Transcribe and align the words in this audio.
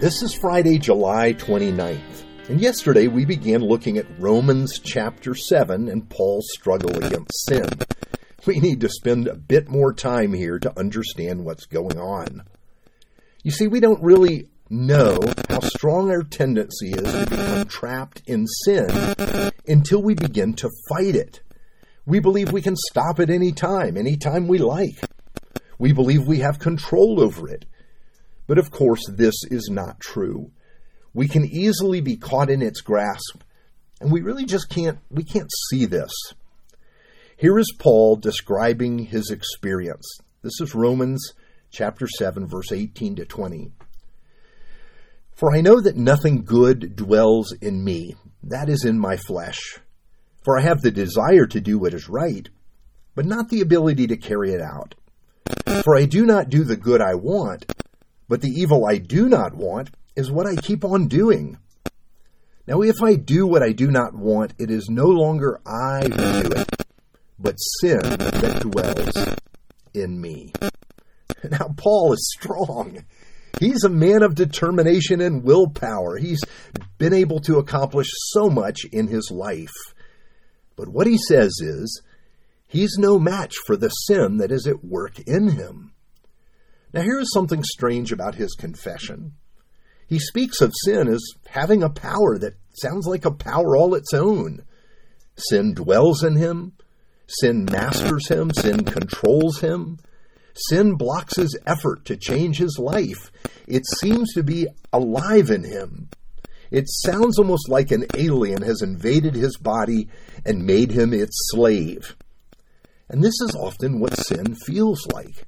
This 0.00 0.22
is 0.22 0.34
Friday, 0.34 0.78
July 0.78 1.34
29th, 1.34 2.24
and 2.48 2.60
yesterday 2.60 3.06
we 3.06 3.24
began 3.24 3.60
looking 3.60 3.96
at 3.96 4.06
Romans 4.18 4.80
chapter 4.80 5.36
7 5.36 5.88
and 5.88 6.10
Paul's 6.10 6.48
struggle 6.52 6.90
against 6.96 7.46
sin. 7.46 7.68
We 8.44 8.58
need 8.58 8.80
to 8.80 8.88
spend 8.88 9.28
a 9.28 9.36
bit 9.36 9.68
more 9.68 9.92
time 9.92 10.32
here 10.32 10.58
to 10.58 10.78
understand 10.78 11.44
what's 11.44 11.66
going 11.66 11.96
on. 11.96 12.42
You 13.44 13.52
see, 13.52 13.68
we 13.68 13.78
don't 13.78 14.02
really 14.02 14.48
know 14.68 15.18
how 15.48 15.60
strong 15.60 16.10
our 16.10 16.24
tendency 16.24 16.90
is 16.90 17.12
to 17.12 17.26
become 17.30 17.68
trapped 17.68 18.22
in 18.26 18.46
sin 18.48 18.88
until 19.68 20.02
we 20.02 20.14
begin 20.14 20.54
to 20.54 20.70
fight 20.88 21.14
it. 21.14 21.40
We 22.04 22.18
believe 22.18 22.52
we 22.52 22.62
can 22.62 22.76
stop 22.76 23.20
it 23.20 23.30
any 23.30 23.52
time, 23.52 23.96
any 23.96 24.16
time 24.16 24.48
we 24.48 24.58
like. 24.58 24.98
We 25.78 25.92
believe 25.92 26.26
we 26.26 26.40
have 26.40 26.58
control 26.58 27.20
over 27.20 27.48
it. 27.48 27.64
But 28.46 28.58
of 28.58 28.70
course, 28.70 29.00
this 29.08 29.34
is 29.50 29.68
not 29.70 30.00
true. 30.00 30.50
We 31.12 31.28
can 31.28 31.44
easily 31.44 32.00
be 32.00 32.16
caught 32.16 32.50
in 32.50 32.60
its 32.60 32.80
grasp, 32.80 33.42
and 34.00 34.12
we 34.12 34.20
really 34.20 34.44
just 34.44 34.68
can't 34.68 34.98
we 35.10 35.24
can't 35.24 35.50
see 35.70 35.86
this. 35.86 36.12
Here 37.36 37.58
is 37.58 37.72
Paul 37.78 38.16
describing 38.16 38.98
his 38.98 39.30
experience. 39.30 40.06
This 40.42 40.60
is 40.60 40.74
Romans 40.74 41.32
chapter 41.70 42.06
7 42.06 42.46
verse 42.46 42.70
18 42.70 43.16
to 43.16 43.24
20. 43.24 43.72
For 45.34 45.54
I 45.54 45.60
know 45.60 45.80
that 45.80 45.96
nothing 45.96 46.44
good 46.44 46.94
dwells 46.94 47.52
in 47.60 47.82
me, 47.82 48.14
that 48.42 48.68
is 48.68 48.84
in 48.84 48.98
my 48.98 49.16
flesh. 49.16 49.78
For 50.44 50.58
I 50.58 50.62
have 50.62 50.82
the 50.82 50.90
desire 50.90 51.46
to 51.46 51.60
do 51.60 51.78
what 51.78 51.94
is 51.94 52.08
right, 52.08 52.48
but 53.14 53.26
not 53.26 53.48
the 53.48 53.60
ability 53.60 54.06
to 54.08 54.16
carry 54.16 54.52
it 54.52 54.60
out. 54.60 54.94
For 55.82 55.96
I 55.96 56.04
do 56.04 56.24
not 56.24 56.50
do 56.50 56.62
the 56.62 56.76
good 56.76 57.00
I 57.00 57.14
want, 57.14 57.66
but 58.28 58.40
the 58.40 58.48
evil 58.48 58.86
I 58.86 58.98
do 58.98 59.28
not 59.28 59.54
want 59.54 59.90
is 60.16 60.30
what 60.30 60.46
I 60.46 60.56
keep 60.56 60.84
on 60.84 61.08
doing. 61.08 61.58
Now, 62.66 62.80
if 62.80 63.02
I 63.02 63.16
do 63.16 63.46
what 63.46 63.62
I 63.62 63.72
do 63.72 63.90
not 63.90 64.14
want, 64.14 64.54
it 64.58 64.70
is 64.70 64.88
no 64.88 65.06
longer 65.06 65.60
I 65.66 66.02
who 66.04 66.42
do 66.42 66.52
it, 66.52 66.68
but 67.38 67.56
sin 67.56 68.00
that 68.00 68.60
dwells 68.62 69.36
in 69.92 70.20
me. 70.20 70.52
Now, 71.50 71.74
Paul 71.76 72.14
is 72.14 72.32
strong. 72.38 73.04
He's 73.60 73.84
a 73.84 73.90
man 73.90 74.22
of 74.22 74.34
determination 74.34 75.20
and 75.20 75.44
willpower. 75.44 76.16
He's 76.16 76.40
been 76.96 77.12
able 77.12 77.40
to 77.40 77.58
accomplish 77.58 78.08
so 78.32 78.48
much 78.48 78.84
in 78.90 79.08
his 79.08 79.30
life. 79.30 79.74
But 80.74 80.88
what 80.88 81.06
he 81.06 81.18
says 81.18 81.52
is, 81.60 82.02
he's 82.66 82.96
no 82.98 83.18
match 83.18 83.54
for 83.66 83.76
the 83.76 83.90
sin 83.90 84.38
that 84.38 84.50
is 84.50 84.66
at 84.66 84.84
work 84.84 85.20
in 85.20 85.50
him. 85.50 85.93
Now, 86.94 87.02
here 87.02 87.18
is 87.18 87.32
something 87.32 87.64
strange 87.64 88.12
about 88.12 88.36
his 88.36 88.54
confession. 88.54 89.32
He 90.06 90.20
speaks 90.20 90.60
of 90.60 90.72
sin 90.84 91.08
as 91.08 91.20
having 91.48 91.82
a 91.82 91.90
power 91.90 92.38
that 92.38 92.54
sounds 92.72 93.08
like 93.08 93.24
a 93.24 93.32
power 93.32 93.76
all 93.76 93.96
its 93.96 94.14
own. 94.14 94.62
Sin 95.36 95.74
dwells 95.74 96.22
in 96.22 96.36
him, 96.36 96.74
sin 97.26 97.64
masters 97.64 98.28
him, 98.28 98.52
sin 98.52 98.84
controls 98.84 99.58
him. 99.58 99.98
Sin 100.68 100.94
blocks 100.94 101.34
his 101.34 101.58
effort 101.66 102.04
to 102.04 102.16
change 102.16 102.58
his 102.58 102.78
life. 102.78 103.32
It 103.66 103.82
seems 103.98 104.32
to 104.34 104.44
be 104.44 104.68
alive 104.92 105.50
in 105.50 105.64
him. 105.64 106.10
It 106.70 106.84
sounds 106.88 107.40
almost 107.40 107.68
like 107.68 107.90
an 107.90 108.06
alien 108.14 108.62
has 108.62 108.82
invaded 108.82 109.34
his 109.34 109.56
body 109.56 110.10
and 110.46 110.64
made 110.64 110.92
him 110.92 111.12
its 111.12 111.34
slave. 111.50 112.14
And 113.08 113.20
this 113.20 113.40
is 113.40 113.56
often 113.58 113.98
what 113.98 114.16
sin 114.16 114.54
feels 114.54 115.04
like 115.12 115.44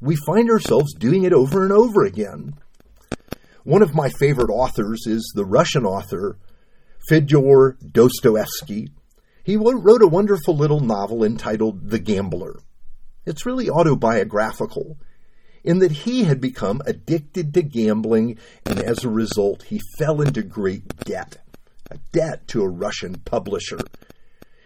we 0.00 0.16
find 0.16 0.50
ourselves 0.50 0.94
doing 0.94 1.24
it 1.24 1.32
over 1.32 1.62
and 1.62 1.72
over 1.72 2.04
again. 2.04 2.54
One 3.64 3.82
of 3.82 3.94
my 3.94 4.08
favorite 4.18 4.50
authors 4.50 5.06
is 5.06 5.32
the 5.34 5.44
Russian 5.44 5.84
author 5.84 6.38
Fyodor 7.08 7.76
Dostoevsky. 7.92 8.88
He 9.44 9.56
wrote 9.56 10.02
a 10.02 10.08
wonderful 10.08 10.56
little 10.56 10.80
novel 10.80 11.24
entitled 11.24 11.90
The 11.90 11.98
Gambler. 11.98 12.60
It's 13.26 13.44
really 13.44 13.68
autobiographical 13.68 14.96
in 15.62 15.78
that 15.80 15.92
he 15.92 16.24
had 16.24 16.40
become 16.40 16.80
addicted 16.86 17.52
to 17.52 17.62
gambling 17.62 18.38
and 18.64 18.78
as 18.78 19.04
a 19.04 19.10
result 19.10 19.64
he 19.64 19.80
fell 19.98 20.22
into 20.22 20.42
great 20.42 20.96
debt, 21.04 21.38
a 21.90 21.98
debt 22.12 22.48
to 22.48 22.62
a 22.62 22.68
Russian 22.68 23.16
publisher. 23.24 23.78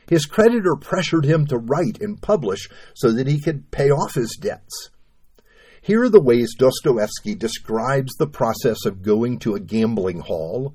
His 0.08 0.26
creditor 0.26 0.76
pressured 0.76 1.24
him 1.24 1.46
to 1.46 1.58
write 1.58 2.00
and 2.00 2.20
publish 2.20 2.68
so 2.94 3.10
that 3.12 3.26
he 3.26 3.40
could 3.40 3.70
pay 3.70 3.90
off 3.90 4.14
his 4.14 4.36
debts. 4.40 4.90
Here 5.84 6.02
are 6.02 6.08
the 6.08 6.18
ways 6.18 6.54
Dostoevsky 6.56 7.34
describes 7.34 8.14
the 8.14 8.26
process 8.26 8.86
of 8.86 9.02
going 9.02 9.38
to 9.40 9.54
a 9.54 9.60
gambling 9.60 10.20
hall 10.20 10.74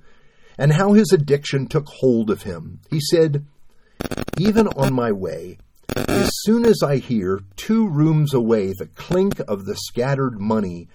and 0.55 0.71
how 0.71 0.93
his 0.93 1.11
addiction 1.11 1.65
took 1.65 1.87
hold 1.87 2.29
of 2.29 2.43
him. 2.43 2.81
He 2.91 2.99
said, 3.01 3.43
Even 4.37 4.67
on 4.67 4.93
my 4.93 5.11
way, 5.11 5.57
as 5.95 6.29
soon 6.43 6.63
as 6.63 6.83
I 6.83 6.97
hear 6.97 7.39
two 7.55 7.87
rooms 7.87 8.35
away 8.35 8.71
the 8.77 8.85
clink 8.85 9.39
of 9.47 9.65
the 9.65 9.75
scattered 9.75 10.39
money, 10.39 10.87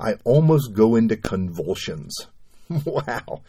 I 0.00 0.14
almost 0.24 0.74
go 0.74 0.96
into 0.96 1.16
convulsions. 1.16 2.26
wow. 2.84 3.42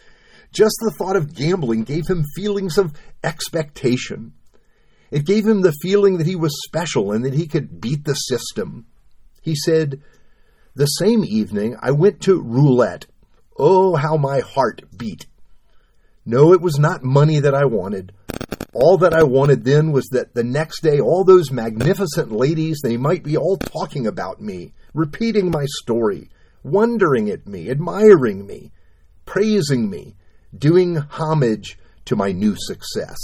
Just 0.53 0.75
the 0.81 0.93
thought 0.99 1.15
of 1.15 1.33
gambling 1.33 1.81
gave 1.81 2.07
him 2.07 2.25
feelings 2.35 2.77
of 2.77 2.93
expectation. 3.23 4.33
It 5.09 5.25
gave 5.25 5.47
him 5.47 5.61
the 5.61 5.73
feeling 5.81 6.19
that 6.19 6.27
he 6.27 6.35
was 6.35 6.61
special 6.67 7.11
and 7.11 7.25
that 7.25 7.33
he 7.33 7.47
could 7.47 7.81
beat 7.81 8.05
the 8.05 8.13
system. 8.13 8.85
He 9.41 9.55
said, 9.55 10.01
The 10.75 10.85
same 10.85 11.25
evening 11.25 11.75
I 11.81 11.91
went 11.91 12.21
to 12.21 12.41
roulette. 12.41 13.07
Oh, 13.57 13.95
how 13.95 14.17
my 14.17 14.39
heart 14.39 14.83
beat. 14.97 15.25
No, 16.25 16.53
it 16.53 16.61
was 16.61 16.79
not 16.79 17.03
money 17.03 17.39
that 17.39 17.55
I 17.55 17.65
wanted. 17.65 18.13
All 18.73 18.97
that 18.99 19.13
I 19.13 19.23
wanted 19.23 19.65
then 19.65 19.91
was 19.91 20.07
that 20.11 20.33
the 20.33 20.43
next 20.43 20.81
day 20.81 20.99
all 20.99 21.23
those 21.23 21.51
magnificent 21.51 22.31
ladies, 22.31 22.79
they 22.81 22.95
might 22.95 23.23
be 23.23 23.35
all 23.35 23.57
talking 23.57 24.07
about 24.07 24.39
me, 24.39 24.73
repeating 24.93 25.51
my 25.51 25.65
story, 25.81 26.29
wondering 26.63 27.29
at 27.29 27.47
me, 27.47 27.69
admiring 27.69 28.45
me, 28.45 28.71
praising 29.25 29.89
me, 29.89 30.15
doing 30.57 30.97
homage 30.97 31.77
to 32.05 32.15
my 32.15 32.31
new 32.31 32.55
success. 32.57 33.17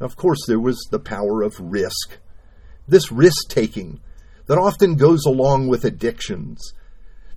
Of 0.00 0.16
course, 0.16 0.40
there 0.48 0.60
was 0.60 0.80
the 0.90 0.98
power 0.98 1.42
of 1.42 1.60
risk. 1.60 2.18
This 2.88 3.12
risk 3.12 3.48
taking 3.48 4.00
that 4.46 4.58
often 4.58 4.96
goes 4.96 5.24
along 5.26 5.68
with 5.68 5.84
addictions. 5.84 6.72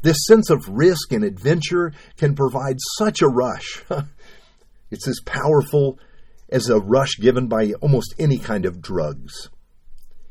This 0.02 0.26
sense 0.28 0.50
of 0.50 0.70
risk 0.70 1.12
and 1.12 1.24
adventure 1.24 1.92
can 2.18 2.36
provide 2.36 2.78
such 2.98 3.22
a 3.22 3.28
rush. 3.28 3.84
it's 4.92 5.08
as 5.08 5.20
powerful 5.26 6.00
as 6.50 6.70
a 6.70 6.80
rush 6.80 7.18
given 7.20 7.48
by 7.48 7.74
almost 7.82 8.14
any 8.20 8.38
kind 8.38 8.66
of 8.66 8.82
drugs. 8.82 9.50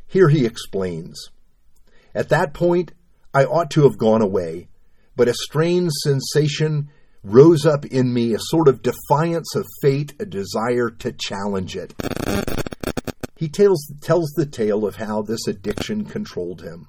Here 0.07 0.29
he 0.29 0.47
explains 0.47 1.31
At 2.15 2.29
that 2.29 2.55
point, 2.55 2.93
I 3.33 3.45
ought 3.45 3.71
to 3.73 3.83
have 3.83 3.99
gone 3.99 4.23
away, 4.23 4.69
but 5.17 5.27
a 5.27 5.35
strange 5.35 5.91
sensation 6.05 6.91
rose 7.25 7.67
up 7.67 7.85
in 7.87 8.13
me, 8.13 8.35
a 8.35 8.39
sort 8.39 8.69
of 8.69 8.83
defiance 8.83 9.57
of 9.57 9.67
fate, 9.83 10.15
a 10.21 10.27
desire 10.27 10.91
to 10.91 11.11
challenge 11.11 11.75
it. 11.77 11.95
He 13.37 13.49
tells, 13.49 13.93
tells 14.01 14.31
the 14.31 14.47
tale 14.47 14.87
of 14.87 14.97
how 14.97 15.23
this 15.23 15.47
addiction 15.47 16.05
controlled 16.05 16.63
him. 16.63 16.89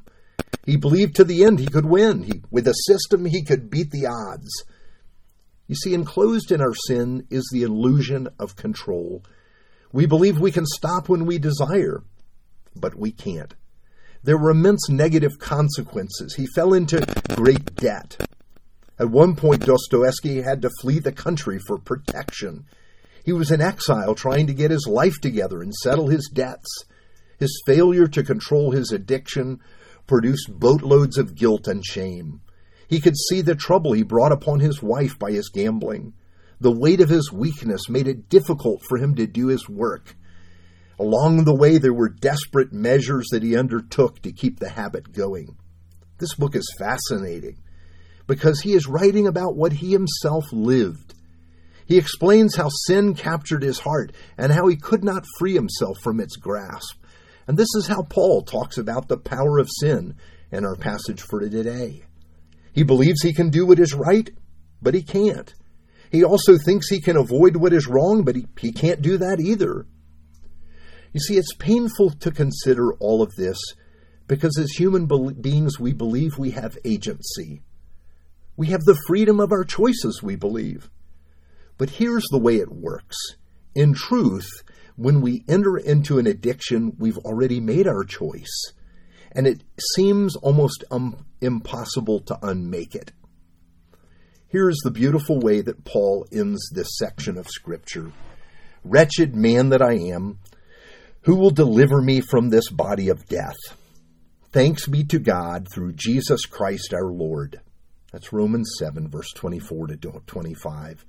He 0.66 0.78
believed 0.78 1.16
to 1.16 1.23
the 1.23 1.44
end 1.44 1.59
he 1.59 1.67
could 1.67 1.85
win. 1.85 2.23
He, 2.23 2.41
with 2.51 2.67
a 2.67 2.73
system, 2.88 3.25
he 3.25 3.44
could 3.44 3.69
beat 3.69 3.91
the 3.91 4.07
odds. 4.07 4.63
You 5.67 5.75
see, 5.75 5.94
enclosed 5.94 6.51
in 6.51 6.61
our 6.61 6.75
sin 6.88 7.25
is 7.29 7.50
the 7.51 7.63
illusion 7.63 8.28
of 8.39 8.55
control. 8.55 9.23
We 9.91 10.05
believe 10.05 10.39
we 10.39 10.51
can 10.51 10.66
stop 10.66 11.09
when 11.09 11.25
we 11.25 11.38
desire, 11.38 12.03
but 12.75 12.95
we 12.95 13.11
can't. 13.11 13.55
There 14.23 14.38
were 14.38 14.51
immense 14.51 14.89
negative 14.89 15.39
consequences. 15.39 16.35
He 16.35 16.47
fell 16.47 16.73
into 16.73 17.05
great 17.35 17.75
debt. 17.75 18.28
At 18.97 19.09
one 19.09 19.35
point, 19.35 19.66
Dostoevsky 19.66 20.41
had 20.41 20.61
to 20.61 20.70
flee 20.81 20.99
the 20.99 21.11
country 21.11 21.59
for 21.67 21.78
protection. 21.78 22.66
He 23.25 23.33
was 23.33 23.49
in 23.49 23.59
exile 23.59 24.13
trying 24.13 24.45
to 24.45 24.53
get 24.53 24.69
his 24.69 24.85
life 24.87 25.19
together 25.19 25.63
and 25.63 25.73
settle 25.73 26.09
his 26.09 26.29
debts. 26.31 26.85
His 27.39 27.59
failure 27.66 28.07
to 28.07 28.23
control 28.23 28.69
his 28.69 28.91
addiction 28.91 29.61
produced 30.05 30.51
boatloads 30.59 31.17
of 31.17 31.33
guilt 31.33 31.67
and 31.67 31.83
shame. 31.83 32.41
He 32.87 32.99
could 32.99 33.17
see 33.17 33.41
the 33.41 33.55
trouble 33.55 33.93
he 33.93 34.03
brought 34.03 34.31
upon 34.31 34.59
his 34.59 34.83
wife 34.83 35.17
by 35.17 35.31
his 35.31 35.49
gambling. 35.49 36.13
The 36.61 36.72
weight 36.72 37.01
of 37.01 37.09
his 37.09 37.33
weakness 37.33 37.89
made 37.89 38.07
it 38.07 38.29
difficult 38.29 38.83
for 38.87 38.99
him 38.99 39.16
to 39.16 39.25
do 39.25 39.47
his 39.47 39.67
work. 39.67 40.16
Along 40.99 41.45
the 41.45 41.55
way, 41.55 41.79
there 41.79 41.95
were 41.95 42.09
desperate 42.09 42.72
measures 42.72 43.25
that 43.31 43.41
he 43.41 43.57
undertook 43.57 44.22
to 44.22 44.31
keep 44.31 44.59
the 44.59 44.69
habit 44.69 45.11
going. 45.11 45.57
This 46.19 46.35
book 46.35 46.55
is 46.55 46.75
fascinating 46.77 47.57
because 48.27 48.61
he 48.61 48.73
is 48.73 48.87
writing 48.87 49.25
about 49.25 49.55
what 49.55 49.73
he 49.73 49.91
himself 49.91 50.45
lived. 50.53 51.15
He 51.85 51.97
explains 51.97 52.55
how 52.55 52.70
sin 52.70 53.14
captured 53.14 53.61
his 53.61 53.79
heart 53.79 54.11
and 54.37 54.52
how 54.52 54.67
he 54.67 54.76
could 54.76 55.03
not 55.03 55.26
free 55.37 55.53
himself 55.53 55.97
from 56.03 56.20
its 56.20 56.35
grasp. 56.35 56.97
And 57.47 57.58
this 57.58 57.73
is 57.76 57.87
how 57.87 58.02
Paul 58.02 58.41
talks 58.41 58.78
about 58.78 59.08
the 59.08 59.17
power 59.17 59.59
of 59.59 59.70
sin 59.79 60.16
in 60.52 60.66
our 60.66 60.76
passage 60.76 61.22
for 61.22 61.40
today. 61.40 62.03
He 62.73 62.84
believes 62.84 63.22
he 63.22 63.34
can 63.34 63.49
do 63.49 63.66
what 63.66 63.79
is 63.79 63.93
right, 63.93 64.29
but 64.82 64.96
he 64.96 65.03
can't. 65.03 65.53
He 66.11 66.23
also 66.23 66.58
thinks 66.58 66.90
he 66.90 67.02
can 67.02 67.17
avoid 67.17 67.55
what 67.55 67.73
is 67.73 67.87
wrong, 67.87 68.23
but 68.23 68.35
he, 68.35 68.46
he 68.59 68.72
can't 68.72 69.02
do 69.02 69.17
that 69.17 69.40
either. 69.40 69.85
You 71.14 71.20
see, 71.20 71.37
it's 71.37 71.53
painful 71.58 72.11
to 72.11 72.32
consider 72.32 72.93
all 72.96 73.22
of 73.22 73.32
this 73.37 73.58
because 74.28 74.58
as 74.58 74.72
human 74.72 75.05
be- 75.05 75.34
beings, 75.40 75.79
we 75.79 75.93
believe 75.93 76.37
we 76.37 76.52
have 76.52 76.78
agency. 76.84 77.61
We 78.58 78.67
have 78.67 78.82
the 78.82 78.99
freedom 79.08 79.40
of 79.40 79.52
our 79.52 79.64
choices, 79.64 80.22
we 80.23 80.35
believe. 80.35 80.90
But 81.77 81.89
here's 81.91 82.25
the 82.31 82.39
way 82.39 82.57
it 82.57 82.72
works. 82.72 83.17
In 83.73 83.93
truth, 83.93 84.49
when 84.95 85.22
we 85.22 85.43
enter 85.47 85.77
into 85.77 86.17
an 86.17 86.27
addiction, 86.27 86.95
we've 86.97 87.17
already 87.17 87.59
made 87.59 87.87
our 87.87 88.03
choice, 88.03 88.72
and 89.31 89.45
it 89.45 89.61
seems 89.95 90.35
almost 90.37 90.85
um, 90.89 91.25
impossible 91.41 92.22
to 92.22 92.39
unmake 92.41 92.95
it. 92.95 93.11
Here's 94.47 94.77
the 94.83 94.91
beautiful 94.91 95.39
way 95.39 95.59
that 95.61 95.83
Paul 95.83 96.25
ends 96.31 96.69
this 96.73 96.97
section 96.97 97.37
of 97.37 97.47
Scripture 97.49 98.11
Wretched 98.85 99.35
man 99.35 99.69
that 99.69 99.81
I 99.81 99.95
am, 99.95 100.39
who 101.22 101.35
will 101.35 101.49
deliver 101.49 102.01
me 102.01 102.22
from 102.22 102.49
this 102.49 102.69
body 102.69 103.09
of 103.09 103.25
death? 103.25 103.57
Thanks 104.51 104.87
be 104.87 105.03
to 105.05 105.19
God 105.19 105.67
through 105.69 105.93
Jesus 105.93 106.45
Christ 106.45 106.93
our 106.93 107.11
Lord. 107.11 107.59
That's 108.13 108.31
Romans 108.31 108.75
7, 108.79 109.09
verse 109.09 109.33
24 109.33 109.87
to 109.87 109.97
25. 109.97 111.03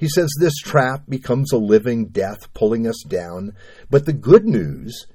He 0.00 0.08
says 0.08 0.34
this 0.40 0.56
trap 0.56 1.02
becomes 1.10 1.52
a 1.52 1.58
living 1.58 2.06
death 2.06 2.54
pulling 2.54 2.86
us 2.86 3.04
down, 3.06 3.52
but 3.90 4.06
the 4.06 4.14
good 4.14 4.46
news 4.46 5.06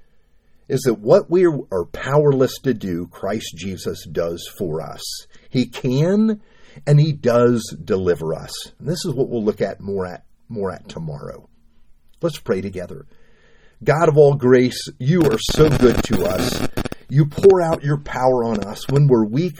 is 0.69 0.81
that 0.81 0.99
what 0.99 1.27
we 1.27 1.43
are 1.47 1.85
powerless 1.91 2.59
to 2.59 2.75
do, 2.75 3.07
Christ 3.07 3.55
Jesus 3.57 4.05
does 4.05 4.47
for 4.59 4.81
us. 4.81 5.01
He 5.49 5.65
can 5.65 6.39
and 6.85 6.99
he 6.99 7.13
does 7.13 7.75
deliver 7.83 8.35
us. 8.35 8.53
And 8.77 8.87
this 8.87 9.03
is 9.05 9.13
what 9.15 9.27
we'll 9.27 9.43
look 9.43 9.59
at 9.59 9.81
more 9.81 10.05
at 10.05 10.23
more 10.49 10.71
at 10.71 10.87
tomorrow. 10.87 11.49
Let's 12.21 12.37
pray 12.37 12.61
together. 12.61 13.07
God 13.83 14.07
of 14.07 14.17
all 14.17 14.35
grace, 14.35 14.87
you 14.99 15.23
are 15.23 15.39
so 15.39 15.67
good 15.79 16.03
to 16.03 16.25
us. 16.25 16.67
You 17.09 17.25
pour 17.25 17.59
out 17.59 17.83
your 17.83 17.97
power 17.97 18.43
on 18.43 18.63
us 18.63 18.87
when 18.87 19.07
we're 19.07 19.25
weak. 19.25 19.57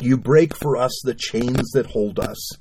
You 0.00 0.16
break 0.16 0.56
for 0.56 0.76
us 0.76 0.92
the 1.02 1.14
chains 1.14 1.72
that 1.72 1.86
hold 1.86 2.20
us. 2.20 2.52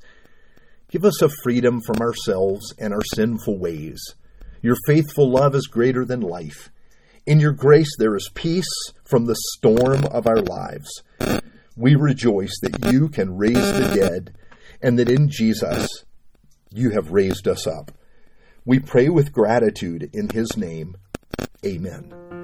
Give 0.92 1.06
us 1.06 1.22
a 1.22 1.30
freedom 1.42 1.80
from 1.86 2.02
ourselves 2.02 2.74
and 2.78 2.94
our 2.94 3.04
sinful 3.16 3.58
ways. 3.58 4.02
Your 4.62 4.76
faithful 4.86 5.32
love 5.32 5.56
is 5.56 5.68
greater 5.68 6.04
than 6.04 6.20
life. 6.20 6.70
In 7.26 7.40
your 7.40 7.54
grace 7.54 7.96
there 7.98 8.16
is 8.16 8.30
peace 8.36 8.92
from 9.06 9.26
the 9.26 9.38
storm 9.54 10.06
of 10.06 10.28
our 10.28 10.42
lives. 10.42 10.90
We 11.78 11.96
rejoice 11.96 12.54
that 12.62 12.92
you 12.92 13.08
can 13.08 13.38
raise 13.38 13.54
the 13.54 13.94
dead 13.96 14.34
and 14.82 15.00
that 15.00 15.10
in 15.10 15.30
Jesus 15.30 15.88
you 16.72 16.90
have 16.90 17.12
raised 17.12 17.48
us 17.48 17.66
up. 17.66 17.92
We 18.66 18.80
pray 18.80 19.08
with 19.08 19.32
gratitude 19.32 20.10
in 20.14 20.30
his 20.30 20.58
name. 20.58 20.98
Amen. 21.66 22.41